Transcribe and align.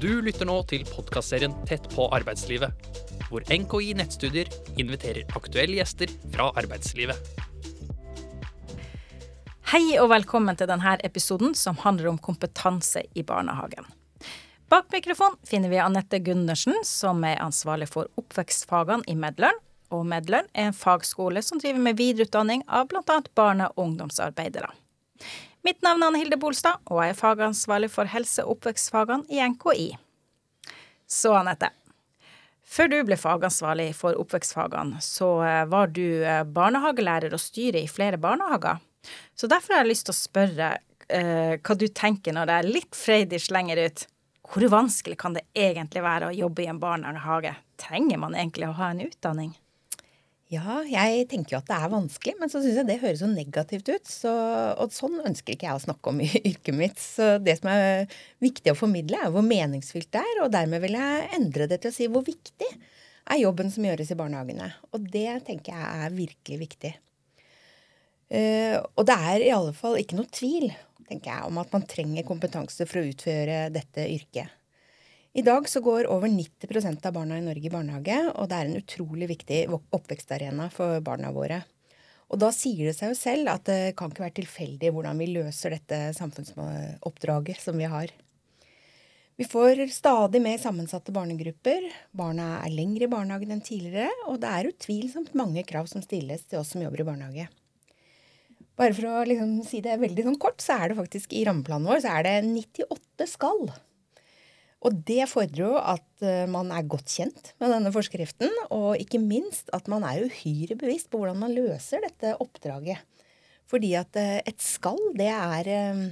Du 0.00 0.22
lytter 0.24 0.48
nå 0.48 0.54
til 0.64 0.86
podkastserien 0.88 1.52
Tett 1.68 1.84
på 1.92 2.06
arbeidslivet, 2.16 2.86
hvor 3.28 3.44
NKI 3.52 3.90
Nettstudier 3.98 4.48
inviterer 4.80 5.28
aktuelle 5.36 5.76
gjester 5.76 6.08
fra 6.32 6.46
arbeidslivet. 6.56 7.18
Hei 9.74 9.82
og 10.00 10.08
velkommen 10.14 10.56
til 10.56 10.70
denne 10.70 10.94
episoden 11.04 11.52
som 11.52 11.76
handler 11.82 12.08
om 12.14 12.22
kompetanse 12.22 13.02
i 13.12 13.26
barnehagen. 13.28 13.84
Bak 14.72 14.88
mikrofon 14.94 15.36
finner 15.44 15.68
vi 15.68 15.82
Anette 15.84 16.22
Gundersen, 16.24 16.80
som 16.88 17.20
er 17.28 17.42
ansvarlig 17.44 17.90
for 17.92 18.08
oppvekstfagene 18.22 19.04
i 19.04 19.18
Medløren. 19.20 19.60
Og 19.92 20.08
Medløren 20.08 20.48
er 20.54 20.70
en 20.70 20.80
fagskole 20.80 21.44
som 21.44 21.60
driver 21.60 21.84
med 21.90 22.00
videreutdanning 22.00 22.64
av 22.72 22.88
bl.a. 22.88 23.20
barne- 23.36 23.68
og 23.74 23.84
ungdomsarbeidere. 23.84 24.72
Mitt 25.62 25.82
navn 25.84 26.00
er 26.02 26.08
Anne 26.08 26.20
Hilde 26.22 26.38
Bolstad, 26.40 26.80
og 26.88 27.02
jeg 27.04 27.12
er 27.12 27.18
fagansvarlig 27.18 27.90
for 27.92 28.08
helse- 28.08 28.44
og 28.46 28.56
oppvekstfagene 28.56 29.28
i 29.28 29.42
NKI. 29.44 29.88
Så 31.10 31.34
Anette, 31.36 31.68
før 32.64 32.88
du 32.88 32.96
ble 33.04 33.18
fagansvarlig 33.20 33.90
for 33.98 34.16
oppvekstfagene, 34.22 35.02
så 35.04 35.28
eh, 35.44 35.64
var 35.68 35.92
du 35.92 36.22
eh, 36.22 36.44
barnehagelærer 36.48 37.34
og 37.36 37.42
styrer 37.42 37.82
i 37.82 37.90
flere 37.90 38.20
barnehager. 38.20 38.80
Så 39.36 39.50
derfor 39.50 39.74
har 39.74 39.84
jeg 39.84 39.92
lyst 39.92 40.08
til 40.08 40.14
å 40.14 40.20
spørre 40.20 40.70
eh, 41.08 41.58
hva 41.60 41.76
du 41.76 41.88
tenker 41.88 42.36
når 42.36 42.48
det 42.48 42.56
er 42.56 42.72
litt 42.78 42.96
freidig 42.96 43.42
slenger 43.44 43.84
ut. 43.84 44.06
Hvor 44.50 44.64
vanskelig 44.72 45.18
kan 45.20 45.36
det 45.36 45.44
egentlig 45.52 46.02
være 46.06 46.30
å 46.30 46.36
jobbe 46.36 46.64
i 46.64 46.70
en 46.72 46.80
barnehage? 46.80 47.52
Trenger 47.80 48.22
man 48.22 48.38
egentlig 48.38 48.70
å 48.70 48.76
ha 48.80 48.94
en 48.94 49.04
utdanning? 49.04 49.52
Ja, 50.50 50.80
jeg 50.82 51.28
tenker 51.30 51.54
jo 51.54 51.58
at 51.60 51.68
det 51.68 51.76
er 51.76 51.92
vanskelig, 51.92 52.32
men 52.40 52.50
så 52.50 52.58
syns 52.58 52.80
jeg 52.80 52.88
det 52.88 52.98
høres 53.04 53.20
så 53.22 53.28
negativt 53.30 53.86
ut. 53.86 54.08
Så, 54.10 54.32
og 54.82 54.94
sånn 54.94 55.20
ønsker 55.22 55.54
ikke 55.54 55.68
jeg 55.68 55.78
å 55.78 55.84
snakke 55.84 56.10
om 56.10 56.22
i 56.24 56.26
yrket 56.50 56.74
mitt. 56.74 56.98
Så 56.98 57.36
det 57.38 57.60
som 57.60 57.70
er 57.70 58.10
viktig 58.42 58.72
å 58.72 58.78
formidle, 58.78 59.20
er 59.22 59.30
hvor 59.30 59.46
meningsfylt 59.46 60.10
det 60.10 60.24
er. 60.24 60.42
Og 60.42 60.50
dermed 60.54 60.82
vil 60.82 60.98
jeg 60.98 61.28
endre 61.38 61.70
det 61.70 61.78
til 61.84 61.94
å 61.94 61.96
si 62.00 62.10
hvor 62.10 62.26
viktig 62.26 62.70
er 63.30 63.42
jobben 63.44 63.70
som 63.70 63.86
gjøres 63.86 64.10
i 64.10 64.18
barnehagene. 64.18 64.72
Og 64.90 65.06
det 65.14 65.28
tenker 65.46 65.76
jeg 65.76 66.04
er 66.06 66.18
virkelig 66.18 66.60
viktig. 66.66 66.92
Uh, 68.30 68.76
og 68.94 69.06
det 69.06 69.16
er 69.30 69.42
i 69.42 69.54
alle 69.54 69.74
fall 69.74 69.96
ikke 69.98 70.18
noe 70.18 70.30
tvil 70.30 70.68
tenker 71.10 71.32
jeg, 71.32 71.46
om 71.48 71.58
at 71.58 71.72
man 71.74 71.86
trenger 71.90 72.26
kompetanse 72.26 72.86
for 72.86 73.00
å 73.00 73.10
utføre 73.10 73.64
dette 73.74 74.06
yrket. 74.06 74.59
I 75.32 75.42
dag 75.46 75.68
så 75.68 75.78
går 75.80 76.08
over 76.10 76.28
90% 76.28 77.04
av 77.06 77.12
barna 77.14 77.36
i 77.38 77.42
Norge 77.44 77.68
i 77.68 77.70
barnehage, 77.70 78.16
og 78.34 78.48
det 78.50 78.56
er 78.56 78.66
en 78.66 78.80
utrolig 78.80 79.28
viktig 79.30 79.58
oppvekstarena 79.70 80.66
for 80.74 80.98
barna 81.06 81.30
våre. 81.30 81.60
Og 82.30 82.38
da 82.42 82.48
sier 82.54 82.88
det 82.88 82.96
seg 82.96 83.12
jo 83.12 83.18
selv 83.18 83.50
at 83.52 83.62
det 83.66 83.94
kan 83.98 84.10
ikke 84.10 84.24
være 84.24 84.38
tilfeldig 84.40 84.90
hvordan 84.94 85.20
vi 85.22 85.28
løser 85.30 85.74
dette 85.74 86.00
samfunnsoppdraget 86.18 87.62
som 87.62 87.78
vi 87.78 87.86
har. 87.90 88.10
Vi 89.38 89.46
får 89.48 89.86
stadig 89.94 90.40
mer 90.42 90.58
sammensatte 90.60 91.14
barnegrupper. 91.14 91.86
Barna 92.12 92.58
er 92.60 92.74
lengre 92.74 93.06
i 93.06 93.10
barnehagen 93.10 93.54
enn 93.54 93.62
tidligere, 93.64 94.10
og 94.28 94.42
det 94.42 94.50
er 94.50 94.68
utvilsomt 94.68 95.30
mange 95.38 95.62
krav 95.66 95.86
som 95.90 96.02
stilles 96.04 96.42
til 96.50 96.60
oss 96.60 96.74
som 96.74 96.82
jobber 96.82 97.04
i 97.04 97.06
barnehage. 97.06 97.46
Bare 98.76 98.96
for 98.98 99.06
å 99.08 99.22
liksom 99.30 99.60
si 99.66 99.80
det 99.84 99.96
veldig 100.02 100.26
sånn 100.26 100.40
kort, 100.42 100.58
så 100.60 100.76
er 100.76 100.90
det 100.90 100.98
faktisk 100.98 101.32
i 101.38 101.46
rammeplanen 101.46 101.86
vår 101.86 102.02
så 102.02 102.18
er 102.18 102.26
det 102.26 102.34
98 102.50 103.30
skal. 103.30 103.70
Og 104.80 104.96
det 105.04 105.26
fordrer 105.28 105.60
jo 105.60 105.74
at 105.76 106.24
eh, 106.24 106.46
man 106.48 106.70
er 106.72 106.88
godt 106.88 107.12
kjent 107.12 107.52
med 107.60 107.72
denne 107.74 107.92
forskriften, 107.92 108.52
og 108.72 108.96
ikke 109.00 109.20
minst 109.20 109.68
at 109.76 109.90
man 109.92 110.06
er 110.08 110.24
uhyre 110.24 110.76
bevisst 110.80 111.10
på 111.12 111.20
hvordan 111.20 111.42
man 111.42 111.52
løser 111.56 112.00
dette 112.06 112.32
oppdraget. 112.40 113.02
Fordi 113.68 113.92
at 114.00 114.16
eh, 114.16 114.38
et 114.48 114.64
skal, 114.64 114.96
det 115.18 115.28
er 115.34 115.68
eh, 115.68 116.06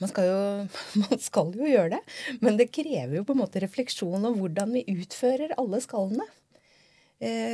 man 0.00 0.12
skal, 0.12 0.28
jo, 0.28 0.42
man 1.06 1.24
skal 1.24 1.54
jo 1.56 1.70
gjøre 1.70 1.94
det, 1.96 2.02
men 2.44 2.60
det 2.60 2.68
krever 2.74 3.16
jo 3.16 3.24
på 3.28 3.36
en 3.36 3.42
måte 3.46 3.64
refleksjon 3.64 4.28
om 4.28 4.36
hvordan 4.42 4.76
vi 4.76 4.84
utfører 5.00 5.56
alle 5.60 5.80
skallene. 5.84 6.28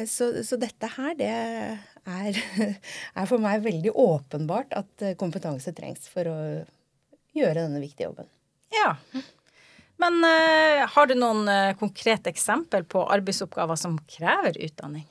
Så, 0.06 0.28
så, 0.47 0.54
dette 0.62 0.86
her, 0.94 1.16
det 1.19 1.27
er, 1.27 2.36
er, 3.19 3.25
for 3.26 3.43
meg 3.43 3.64
veldig 3.64 3.91
åpenbart 3.98 4.76
at 4.78 5.03
kompetanse 5.19 5.72
trengs 5.75 6.06
for 6.06 6.31
å 6.31 6.37
gjøre 7.34 7.64
denne 7.64 7.81
viktige 7.82 8.06
jobben. 8.06 8.31
Ja, 8.70 8.93
men 10.02 10.18
uh, 10.24 10.84
har 10.92 11.08
du 11.08 11.14
noen 11.16 11.46
uh, 11.48 11.76
konkrete 11.80 12.30
eksempel 12.32 12.84
på 12.88 13.04
arbeidsoppgaver 13.12 13.78
som 13.80 13.98
krever 14.10 14.58
utdanning? 14.66 15.06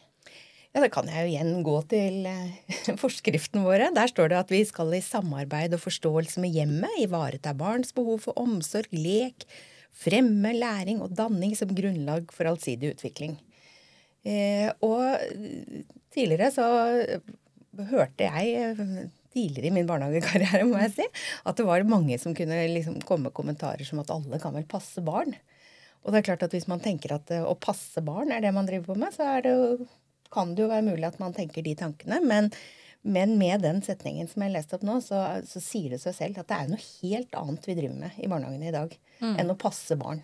Ja, 0.76 0.84
Da 0.84 0.90
kan 0.92 1.08
jeg 1.10 1.24
jo 1.24 1.32
igjen 1.32 1.64
gå 1.66 1.78
til 1.90 2.28
uh, 2.30 2.98
forskriften 3.04 3.66
våre. 3.66 3.90
Der 3.96 4.12
står 4.12 4.32
det 4.32 4.42
at 4.44 4.54
vi 4.54 4.62
skal 4.68 4.94
i 4.94 5.02
samarbeid 5.06 5.74
og 5.78 5.84
forståelse 5.88 6.44
med 6.44 6.54
hjemmet 6.54 7.00
ivareta 7.02 7.56
barns 7.58 7.96
behov 7.98 8.28
for 8.28 8.38
omsorg, 8.42 8.92
lek, 8.94 9.48
fremme 9.96 10.54
læring 10.54 11.02
og 11.02 11.16
danning 11.18 11.56
som 11.58 11.72
grunnlag 11.74 12.30
for 12.36 12.52
allsidig 12.52 12.94
utvikling. 12.98 13.38
og 14.84 15.22
tidligere 16.12 16.50
så 16.52 16.66
hørte 17.92 18.26
jeg 18.26 18.66
tidligere 19.36 19.70
i 19.70 19.76
min 19.76 19.90
barnehagekarriere, 19.90 20.64
må 20.70 20.80
jeg 20.86 20.94
si, 20.96 21.10
at 21.44 21.60
det 21.60 21.68
var 21.68 21.84
mange 21.90 22.18
som 22.22 22.36
kunne 22.38 22.62
liksom 22.72 23.02
komme 23.08 23.30
med 23.30 23.36
kommentarer 23.36 23.88
som 23.88 24.02
at 24.02 24.14
alle 24.14 24.40
kan 24.42 24.56
vel 24.56 24.68
passe 24.70 25.04
barn. 25.06 25.36
Og 26.06 26.14
det 26.14 26.22
er 26.22 26.30
klart 26.30 26.46
at 26.46 26.54
hvis 26.54 26.70
man 26.70 26.84
tenker 26.84 27.16
at 27.16 27.34
å 27.42 27.56
passe 27.58 28.02
barn 28.06 28.32
er 28.34 28.44
det 28.46 28.54
man 28.56 28.68
driver 28.70 28.94
på 28.94 29.00
med, 29.02 29.14
så 29.16 29.40
det 29.42 29.54
jo, 29.54 29.88
kan 30.34 30.54
det 30.54 30.66
jo 30.66 30.72
være 30.72 30.86
mulig 30.86 31.08
at 31.08 31.18
man 31.22 31.34
tenker 31.34 31.66
de 31.66 31.74
tankene. 31.80 32.22
Men, 32.22 32.52
men 33.02 33.34
med 33.42 33.66
den 33.66 33.82
setningen 33.86 34.30
som 34.30 34.46
jeg 34.46 34.54
leste 34.54 34.78
opp 34.78 34.86
nå, 34.86 35.00
så, 35.02 35.24
så, 35.50 35.64
sier 35.64 35.96
det 35.96 36.02
seg 36.04 36.18
selv 36.18 36.44
at 36.44 36.52
det 36.52 36.60
er 36.60 36.72
noe 36.72 36.86
helt 36.86 37.42
annet 37.42 37.68
vi 37.70 37.78
driver 37.80 37.98
med 38.06 38.22
i 38.22 38.30
barnehagene 38.30 38.70
i 38.70 38.76
dag 38.76 38.94
mm. 39.24 39.34
enn 39.34 39.54
å 39.54 39.58
passe 39.66 39.98
barn. 39.98 40.22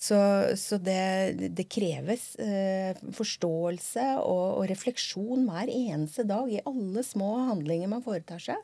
Så, 0.00 0.18
så 0.58 0.76
det, 0.82 1.50
det, 1.56 1.64
kreves 1.70 2.34
eh, 2.42 2.92
forståelse 3.14 4.04
og, 4.20 4.58
og, 4.58 4.64
refleksjon 4.68 5.46
hver 5.48 5.70
eneste 5.70 6.26
dag 6.28 6.50
i 6.50 6.62
alle 6.66 7.04
små 7.06 7.30
handlinger 7.48 7.92
man 7.92 8.04
foretar 8.04 8.42
seg. 8.42 8.58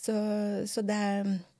Så, 0.00 0.12
så 0.66 0.82
det, 0.86 1.00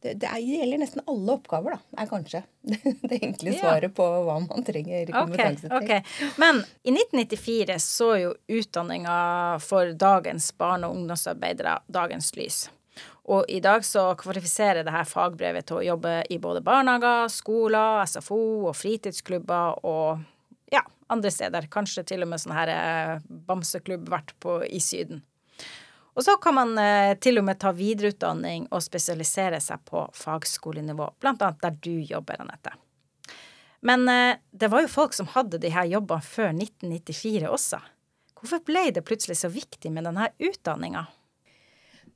det, 0.00 0.14
det, 0.22 0.28
gjelder 0.40 0.80
nesten 0.80 1.02
alle 1.10 1.34
oppgaver, 1.34 1.76
da, 1.76 2.00
er 2.00 2.08
kanskje 2.08 2.40
det 3.10 3.18
enkle 3.18 3.52
svaret 3.58 3.92
på 3.96 4.06
hva 4.24 4.38
man 4.46 4.64
trenger 4.64 5.10
kompetanse 5.12 5.66
til. 5.66 5.74
Okay, 5.76 6.00
okay. 6.00 6.30
Men 6.40 6.62
i 6.80 6.94
1994 6.94 7.76
så 7.84 8.10
jo 8.22 8.34
utdanninga 8.48 9.16
for 9.64 9.92
dagens 9.92 10.52
barne- 10.56 10.88
og 10.88 10.96
ungdomsarbeidere 10.96 11.80
dagens 11.92 12.32
lys. 12.38 12.62
Og 13.30 13.46
i 13.48 13.60
dag 13.62 13.84
så 13.86 14.08
kvalifiserer 14.18 14.82
det 14.82 14.94
her 14.94 15.06
fagbrevet 15.06 15.68
til 15.68 15.78
å 15.78 15.86
jobbe 15.92 16.16
i 16.34 16.38
både 16.42 16.62
barnehager, 16.66 17.28
skoler, 17.30 18.02
SFO 18.10 18.40
og 18.66 18.74
fritidsklubber 18.74 19.84
og 19.86 20.24
ja, 20.74 20.82
andre 21.12 21.30
steder. 21.30 21.68
Kanskje 21.70 22.08
til 22.10 22.26
og 22.26 22.32
med 22.32 22.42
sånn 22.42 22.56
her 22.56 22.72
eh, 22.74 23.12
bamseklubb 23.46 24.10
på 24.42 24.56
i 24.66 24.82
Syden. 24.82 25.22
Og 26.18 26.26
så 26.26 26.34
kan 26.42 26.56
man 26.58 26.74
eh, 26.82 27.14
til 27.22 27.38
og 27.38 27.46
med 27.46 27.60
ta 27.62 27.70
videreutdanning 27.76 28.66
og 28.74 28.82
spesialisere 28.82 29.60
seg 29.62 29.84
på 29.86 30.02
fagskolenivå, 30.16 31.12
blant 31.22 31.42
annet 31.46 31.62
der 31.62 31.78
du 31.86 31.94
jobber, 32.02 32.42
Anette. 32.42 32.74
Men 33.86 34.08
eh, 34.10 34.42
det 34.50 34.72
var 34.74 34.82
jo 34.82 34.90
folk 34.90 35.14
som 35.14 35.30
hadde 35.36 35.62
de 35.62 35.70
her 35.70 35.86
jobbene 35.88 36.26
før 36.26 36.50
1994 36.50 37.46
også. 37.46 37.78
Hvorfor 38.40 38.66
ble 38.66 38.88
det 38.96 39.06
plutselig 39.06 39.38
så 39.38 39.52
viktig 39.52 39.94
med 39.94 40.08
denne 40.08 40.32
utdanninga? 40.42 41.06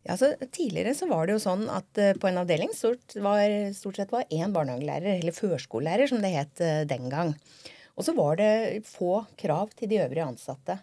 Ja, 0.04 0.16
så 0.20 0.34
Tidligere 0.52 0.94
så 0.96 1.08
var 1.08 1.26
det 1.26 1.38
jo 1.38 1.42
sånn 1.42 1.64
at 1.72 2.00
uh, 2.00 2.12
på 2.20 2.28
en 2.28 2.40
avdeling 2.42 2.74
stort, 2.76 3.16
var, 3.24 3.48
stort 3.76 4.00
sett 4.00 4.12
var 4.12 4.28
én 4.28 4.52
barnehagelærer, 4.52 5.20
eller 5.20 5.36
førskolelærer 5.36 6.10
som 6.10 6.20
det 6.24 6.34
het 6.34 6.60
uh, 6.60 6.82
den 6.88 7.08
gang. 7.12 7.32
Og 7.96 8.04
så 8.04 8.12
var 8.16 8.36
det 8.40 8.84
få 8.88 9.22
krav 9.40 9.72
til 9.78 9.88
de 9.92 10.02
øvrige 10.04 10.26
ansatte. 10.28 10.76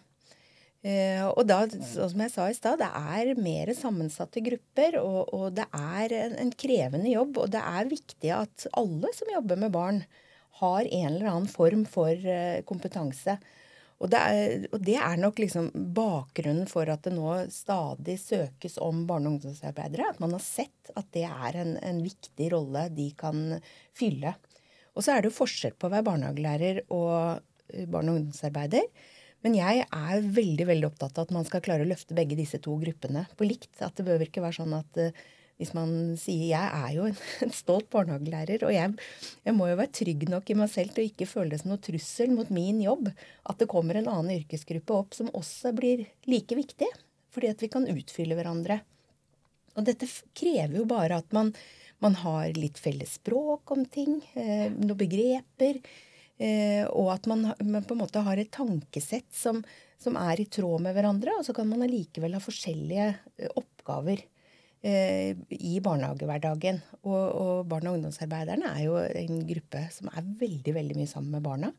Uh, 0.82 1.28
og 1.30 1.46
da, 1.46 1.60
som 1.70 2.24
jeg 2.24 2.34
sa 2.34 2.48
i 2.50 2.58
stad, 2.58 2.82
det 2.82 2.90
er 2.90 3.38
mer 3.38 3.70
sammensatte 3.78 4.42
grupper, 4.42 4.98
og, 4.98 5.30
og 5.30 5.46
det 5.54 5.68
er 5.70 6.18
en, 6.24 6.36
en, 6.42 6.52
krevende 6.58 7.14
jobb. 7.14 7.44
Og 7.44 7.54
det 7.54 7.62
er 7.62 7.92
viktig 7.92 8.34
at 8.34 8.66
alle 8.74 9.14
som 9.14 9.30
jobber 9.36 9.62
med 9.62 9.74
barn, 9.76 10.04
har 10.62 10.84
en 10.84 11.06
eller 11.08 11.30
annen 11.30 11.48
form 11.50 11.86
for 11.88 12.26
kompetanse. 12.68 13.38
Og 14.02 14.10
det, 14.10 14.18
er, 14.18 14.64
og 14.74 14.80
det, 14.82 14.96
er, 14.98 15.18
nok 15.22 15.38
liksom 15.38 15.68
bakgrunnen 15.94 16.66
for 16.70 16.90
at 16.90 17.04
det 17.06 17.12
nå 17.14 17.36
stadig 17.54 18.16
søkes 18.18 18.80
om 18.82 19.04
barne- 19.06 19.30
og 19.30 19.36
ungdomsarbeidere. 19.36 20.08
At 20.10 20.18
man 20.22 20.34
har 20.34 20.42
sett 20.42 20.90
at 20.98 21.06
det 21.14 21.22
er 21.28 21.58
en, 21.60 21.76
en 21.78 22.00
viktig 22.02 22.48
rolle 22.50 22.88
de 22.96 23.12
kan 23.18 23.60
fylle. 23.94 24.34
Og 24.98 25.06
så 25.06 25.14
er 25.14 25.22
det 25.22 25.30
jo 25.30 25.38
forskjell 25.38 25.76
på 25.78 25.86
å 25.86 25.94
være 25.94 26.08
barnehagelærer 26.10 26.82
og 26.90 27.14
eh, 27.70 27.86
barne- 27.86 28.10
og 28.10 28.18
ungdomsarbeider. 28.18 28.90
Men 29.46 29.54
jeg 29.58 29.86
er 29.86 30.26
veldig 30.34 30.66
veldig 30.68 30.88
opptatt 30.90 31.18
av 31.18 31.28
at 31.28 31.36
man 31.38 31.46
skal 31.46 31.62
klare 31.62 31.86
å 31.86 31.90
løfte 31.90 32.18
begge 32.18 32.38
disse 32.38 32.58
to 32.62 32.74
gruppene 32.82 33.24
på 33.38 33.46
likt. 33.46 33.74
At 33.82 33.94
det 33.98 34.06
bør 34.06 34.26
ikke 34.26 34.42
være 34.42 34.58
sånn 34.60 34.76
at 34.76 35.00
uh, 35.02 35.24
hvis 35.62 35.74
man 35.76 36.16
sier 36.20 36.50
Jeg 36.50 36.80
er 36.82 36.90
jo 36.96 37.06
en, 37.08 37.18
en 37.46 37.54
stolt 37.54 37.88
barnehagelærer, 37.92 38.66
og 38.66 38.74
jeg, 38.74 38.94
jeg, 39.46 39.56
må 39.56 39.70
jo 39.70 39.78
være 39.80 39.96
trygg 40.02 40.26
nok 40.32 40.50
i 40.50 40.58
meg 40.58 40.72
selv 40.72 40.94
til 40.94 41.04
å 41.04 41.10
ikke 41.10 41.30
føle 41.30 41.54
det 41.54 41.62
som 41.62 41.72
noe 41.72 41.82
trussel 41.82 42.34
mot 42.34 42.50
min 42.52 42.82
jobb 42.82 43.08
at 43.12 43.62
det 43.62 43.70
kommer 43.70 43.98
en 43.98 44.10
annen 44.12 44.40
yrkesgruppe 44.40 44.98
opp 44.98 45.16
som 45.16 45.30
også 45.32 45.74
blir 45.76 46.06
like 46.30 46.58
viktig. 46.58 46.90
Fordi 47.32 47.48
at 47.48 47.62
vi 47.64 47.70
kan 47.72 47.88
utfylle 47.88 48.36
hverandre. 48.36 48.82
Og 49.78 49.86
dette 49.86 50.08
krever 50.36 50.82
jo 50.82 50.88
bare 50.88 51.22
at 51.22 51.32
man, 51.32 51.54
Man 52.02 52.16
har 52.18 52.50
litt 52.58 52.80
felles 52.82 53.12
språk 53.20 53.70
om 53.70 53.84
ting, 53.86 54.16
eh, 54.34 54.72
noen 54.74 54.98
begreper. 54.98 55.76
Eh, 56.34 56.82
og 56.90 57.12
at 57.12 57.28
man, 57.30 57.44
man, 57.62 57.84
på 57.86 57.94
en 57.94 58.00
måte 58.00 58.24
har 58.26 58.40
et 58.42 58.50
tankesett 58.50 59.28
som, 59.30 59.60
som, 60.02 60.16
er 60.18 60.42
i 60.42 60.48
tråd 60.50 60.82
med 60.82 60.96
hverandre. 60.96 61.36
Og 61.38 61.46
så 61.46 61.54
kan 61.54 61.70
man 61.70 61.84
allikevel 61.86 62.34
ha 62.34 62.42
forskjellige 62.42 63.06
eh, 63.38 63.52
oppgaver 63.54 64.24
i 64.82 65.76
barnehagehverdagen. 65.84 66.80
Og, 67.04 67.14
og 67.14 67.66
barne- 67.70 67.92
og 67.92 68.00
ungdomsarbeiderne 68.00 68.72
er 68.72 68.80
jo 68.86 68.96
en 68.98 69.44
gruppe 69.46 69.84
som 69.94 70.08
er 70.10 70.26
veldig, 70.40 70.74
veldig 70.74 70.96
mye 70.98 71.10
sammen 71.10 71.36
med 71.36 71.44
barna. 71.46 71.70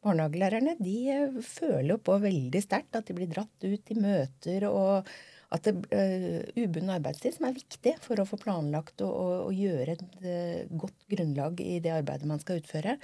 Barnehagelærerne 0.00 0.78
de 0.80 0.94
eh, 1.12 1.40
føler 1.44 1.92
jo 1.94 2.00
på 2.00 2.16
veldig 2.22 2.62
sterkt 2.64 2.96
at 2.96 3.10
de 3.10 3.16
blir 3.18 3.28
dratt 3.28 3.66
ut 3.66 3.92
i 3.92 3.98
møter 4.00 4.64
og 4.70 5.10
at 5.50 5.66
det 5.66 5.72
uh, 5.90 6.44
ubunden 6.54 6.92
arbeidstid 6.94 7.34
som 7.34 7.48
er 7.48 7.56
viktig 7.56 7.96
for 8.04 8.22
å 8.22 8.26
få 8.28 8.38
planlagt 8.38 9.02
og, 9.02 9.10
og, 9.10 9.32
og 9.48 9.56
gjøre 9.58 9.96
et 9.96 10.04
uh, 10.22 10.76
godt 10.78 11.08
grunnlag 11.10 11.58
i 11.64 11.80
det 11.82 11.90
arbeidet 11.90 12.28
man 12.30 12.38
skal 12.38 12.60
utføre. 12.62 12.94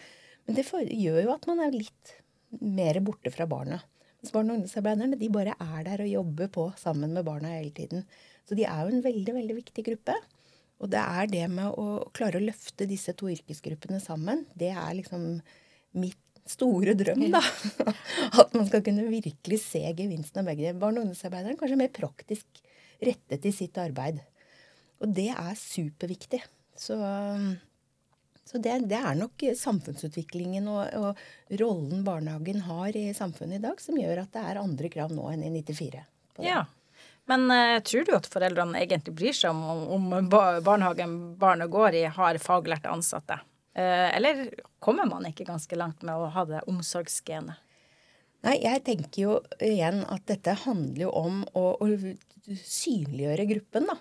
Men 0.47 0.59
det 0.59 0.63
for, 0.69 0.87
gjør 0.87 1.25
jo 1.25 1.33
at 1.35 1.49
man 1.51 1.65
er 1.65 1.75
litt 1.75 2.13
mer 2.63 3.01
borte 3.03 3.33
fra 3.35 3.49
barna. 3.51 3.81
Mens 4.21 4.33
barne- 4.33 4.53
og 4.53 4.61
ungdomsarbeiderne 4.61 5.19
de 5.21 5.29
bare 5.33 5.55
er 5.61 5.85
der 5.87 6.03
og 6.05 6.13
jobber 6.13 6.49
på 6.53 6.67
sammen 6.81 7.13
med 7.13 7.27
barna 7.27 7.53
hele 7.57 7.75
tiden. 7.77 8.07
Så 8.49 8.57
de 8.59 8.65
er 8.65 8.83
jo 8.83 8.95
en 8.95 9.05
veldig, 9.05 9.35
veldig 9.37 9.57
viktig 9.59 9.85
gruppe. 9.87 10.17
Og 10.83 10.91
det 10.93 11.01
er 11.01 11.31
det 11.33 11.45
med 11.53 11.79
å 11.81 12.07
klare 12.17 12.41
å 12.41 12.45
løfte 12.45 12.89
disse 12.89 13.15
to 13.17 13.31
yrkesgruppene 13.33 14.01
sammen, 14.03 14.45
det 14.59 14.75
er 14.77 14.97
liksom 14.99 15.39
mitt 15.97 16.21
store 16.47 16.95
drøm, 16.95 17.25
da. 17.33 17.41
At 18.41 18.53
man 18.55 18.69
skal 18.69 18.85
kunne 18.87 19.09
virkelig 19.11 19.63
se 19.65 19.83
gevinsten 19.83 20.43
av 20.43 20.51
begge. 20.51 20.75
Barne- 20.79 21.01
og 21.01 21.09
ungdomsarbeideren 21.09 21.59
kanskje 21.59 21.81
mer 21.81 21.93
praktisk 21.95 22.61
rettet 23.03 23.49
i 23.49 23.55
sitt 23.55 23.79
arbeid. 23.81 24.21
Og 25.03 25.11
det 25.17 25.31
er 25.33 25.57
superviktig. 25.59 26.43
Så, 26.77 26.97
så 28.47 28.61
det, 28.63 28.77
det, 28.87 28.99
er 28.99 29.19
nok 29.19 29.43
samfunnsutviklingen 29.59 30.69
og, 30.71 30.83
og, 30.95 31.23
rollen 31.59 32.05
barnehagen 32.07 32.61
har 32.69 32.97
i 32.97 33.09
samfunnet 33.15 33.59
i 33.59 33.65
dag, 33.65 33.81
som 33.83 33.99
gjør 33.99 34.23
at 34.23 34.33
det 34.37 34.45
er 34.47 34.61
andre 34.61 34.91
krav 34.93 35.15
nå 35.15 35.27
enn 35.33 35.43
i 35.49 35.51
94. 35.57 36.05
Ja. 36.47 36.63
Men 37.27 37.51
uh, 37.51 37.81
tror 37.83 38.07
du 38.07 38.15
at 38.15 38.29
foreldrene 38.31 38.79
egentlig 38.85 39.17
bryr 39.19 39.35
seg 39.35 39.51
om 39.51 39.83
om 39.97 40.31
barnehagen 40.31 41.19
barnet 41.41 41.73
går 41.75 41.99
i, 41.99 42.05
har 42.07 42.39
faglærte 42.39 42.93
ansatte? 42.93 43.41
Uh, 43.77 44.09
eller 44.15 44.47
kommer 44.79 45.11
man 45.11 45.27
ikke 45.27 45.49
ganske 45.49 45.79
langt 45.79 46.07
med 46.07 46.15
å 46.15 46.31
ha 46.31 46.47
det 46.47 46.63
omsorgsgenet? 46.71 47.59
Nei, 48.47 48.61
jeg 48.63 48.85
tenker 48.87 49.23
jo 49.25 49.39
igjen 49.65 50.05
at 50.07 50.23
dette 50.31 50.55
handler 50.63 51.09
jo 51.09 51.11
om 51.19 51.41
å, 51.59 51.65
å 51.83 52.55
synliggjøre 52.63 53.47
gruppen, 53.51 53.89
da. 53.91 53.97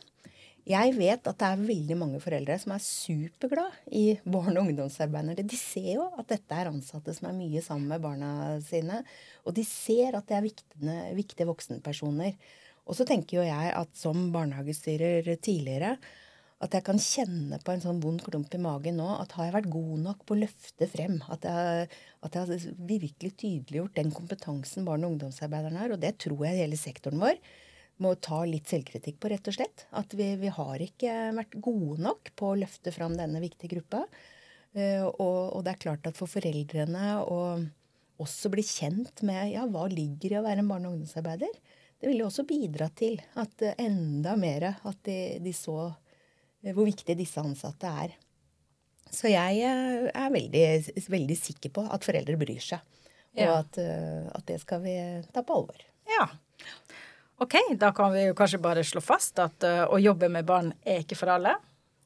Jeg 0.66 0.96
vet 0.98 1.28
at 1.30 1.38
det 1.38 1.48
er 1.48 1.62
veldig 1.62 1.96
mange 2.00 2.20
foreldre 2.24 2.56
som 2.58 2.72
er 2.74 2.82
superglad 2.82 3.76
i 3.94 4.18
barne- 4.26 4.58
og 4.58 4.72
ungdomsarbeidere. 4.72 5.46
De 5.46 5.58
ser 5.62 5.92
jo 6.00 6.08
at 6.18 6.32
dette 6.32 6.58
er 6.58 6.72
ansatte 6.72 7.14
som 7.14 7.30
er 7.30 7.38
mye 7.38 7.62
sammen 7.62 7.92
med 7.92 8.02
barna 8.02 8.30
sine. 8.66 9.04
Og 9.46 9.54
de 9.54 9.66
ser 9.68 10.18
at 10.18 10.26
det 10.26 10.40
er 10.40 10.48
viktige, 10.48 10.96
viktige 11.20 11.50
voksenpersoner. 11.52 12.34
Og 12.90 12.98
så 12.98 13.06
tenker 13.06 13.38
jo 13.40 13.46
jeg 13.46 13.74
at 13.78 13.92
som 13.98 14.32
barnehagestyrer 14.34 15.30
tidligere 15.38 15.98
at 16.64 16.74
jeg 16.74 16.86
kan 16.88 16.98
kjenne 17.02 17.60
på 17.62 17.74
en 17.74 17.84
sånn 17.84 18.00
vond 18.02 18.22
klump 18.24 18.54
i 18.56 18.62
magen 18.64 18.98
nå 18.98 19.10
at 19.20 19.36
har 19.36 19.50
jeg 19.50 19.56
vært 19.58 19.74
god 19.74 20.02
nok 20.06 20.24
på 20.26 20.34
å 20.34 20.40
løfte 20.40 20.88
frem? 20.90 21.20
At 21.30 21.46
jeg, 21.46 21.90
at 22.26 22.38
jeg 22.38 22.48
har 22.48 22.68
virkelig 22.90 23.32
tydeliggjort 23.38 23.98
den 24.00 24.10
kompetansen 24.16 24.88
barne- 24.88 25.06
og 25.06 25.14
ungdomsarbeiderne 25.14 25.84
har. 25.84 25.94
Og 25.94 26.02
det 26.02 26.16
tror 26.26 26.46
jeg 26.48 26.64
hele 26.64 26.80
sektoren 26.80 27.22
vår 27.22 27.38
må 28.04 28.12
ta 28.20 28.42
litt 28.48 28.68
selvkritikk 28.70 29.20
på, 29.22 29.30
rett 29.32 29.48
og 29.48 29.56
slett. 29.56 29.86
At 29.96 30.14
vi, 30.18 30.34
vi 30.40 30.52
har 30.52 30.82
ikke 30.84 31.14
vært 31.38 31.56
gode 31.64 32.02
nok 32.04 32.34
på 32.36 32.52
å 32.52 32.58
løfte 32.60 32.92
fram 32.96 33.16
denne 33.18 33.42
viktige 33.44 33.78
gruppa. 33.78 34.04
Uh, 34.76 35.08
og, 35.08 35.40
og, 35.56 35.62
det 35.64 35.76
er 35.76 35.84
klart 35.86 36.10
at 36.10 36.18
for 36.20 36.28
foreldrene 36.28 37.16
å 37.24 37.40
også 38.20 38.52
bli 38.52 38.64
kjent 38.64 39.24
med 39.28 39.54
ja, 39.54 39.64
hva 39.72 39.88
ligger 39.92 40.34
i 40.34 40.40
å 40.40 40.44
være 40.44 40.64
en 40.64 40.72
barne- 40.72 40.90
og 40.90 40.98
ungdomsarbeider, 40.98 41.56
det 42.00 42.10
ville 42.10 42.28
også 42.28 42.44
bidra 42.48 42.90
til 42.96 43.18
at 43.40 43.64
uh, 43.64 43.72
enda 43.80 44.36
mer 44.40 44.70
at 44.76 45.00
de, 45.08 45.40
de 45.44 45.56
så 45.56 45.78
uh, 45.88 46.72
hvor 46.74 46.84
viktige 46.84 47.18
disse 47.20 47.40
ansatte 47.40 47.92
er. 48.04 48.20
Så 49.16 49.32
jeg 49.32 49.62
er 49.64 50.32
veldig, 50.34 50.66
veldig 51.08 51.36
sikker 51.40 51.72
på 51.72 51.86
at 51.94 52.04
foreldre 52.04 52.36
bryr 52.42 52.60
seg. 52.60 52.82
Og 53.36 53.44
ja. 53.44 53.60
at, 53.62 53.78
at 54.34 54.46
det 54.48 54.58
skal 54.64 54.82
vi 54.84 54.96
ta 55.32 55.44
på 55.46 55.56
alvor. 55.56 55.84
Ja. 56.10 56.26
Ok, 57.38 57.56
da 57.76 57.92
kan 57.92 58.14
vi 58.14 58.26
jo 58.30 58.36
kanskje 58.36 58.62
bare 58.64 58.84
slå 58.84 59.02
fast 59.04 59.40
at 59.44 59.66
uh, 59.68 59.84
å 59.92 60.00
jobbe 60.00 60.30
med 60.32 60.48
barn 60.48 60.72
er 60.88 61.02
ikke 61.04 61.18
for 61.20 61.34
alle. 61.34 61.58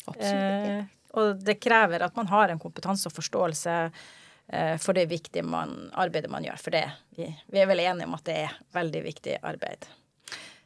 Absolutt 0.07 0.39
ikke. 0.39 0.77
Eh, 0.79 0.95
og 1.19 1.41
det 1.41 1.57
krever 1.61 2.05
at 2.05 2.15
man 2.17 2.29
har 2.29 2.49
en 2.49 2.61
kompetanse 2.61 3.09
og 3.09 3.13
forståelse 3.13 3.75
uh, 3.89 4.75
for 4.81 4.97
det 4.97 5.05
viktige 5.11 5.45
man, 5.45 5.91
arbeidet 5.93 6.31
man 6.33 6.45
gjør. 6.45 6.61
For 6.61 6.73
det, 6.73 6.85
vi, 7.17 7.29
vi, 7.45 7.61
er 7.61 7.69
vel 7.69 7.83
enige 7.85 8.09
om 8.09 8.15
at 8.17 8.25
det 8.25 8.37
er 8.47 8.55
veldig 8.73 9.03
viktig 9.05 9.37
arbeid. 9.45 9.85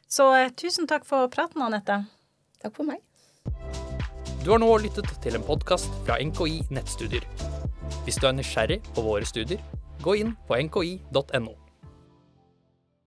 Så 0.08 0.30
tusen 0.56 0.88
takk 0.88 1.04
for 1.08 1.28
praten, 1.32 1.64
Anette. 1.64 2.04
Takk 2.62 2.76
for 2.76 2.88
meg. 2.88 3.02
Du 4.44 4.52
har 4.52 4.60
nå 4.60 4.70
lyttet 4.80 5.08
til 5.24 5.36
en 5.36 5.44
podkast 5.44 5.92
fra 6.06 6.16
NKI 6.20 6.62
Nettstudier. 6.72 7.24
Hvis 8.04 8.20
du 8.20 8.28
er 8.28 8.36
nysgjerrig 8.36 8.80
på 8.94 9.04
våre 9.04 9.28
studier, 9.28 9.60
gå 10.04 10.16
inn 10.20 10.32
på 10.48 10.60
nki.no. 10.68 11.63